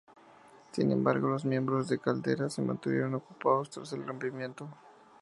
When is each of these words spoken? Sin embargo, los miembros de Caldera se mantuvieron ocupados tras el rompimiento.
Sin 0.71 0.91
embargo, 0.91 1.29
los 1.29 1.45
miembros 1.45 1.87
de 1.87 1.99
Caldera 1.99 2.49
se 2.49 2.63
mantuvieron 2.63 3.13
ocupados 3.13 3.69
tras 3.69 3.93
el 3.93 4.03
rompimiento. 4.03 4.67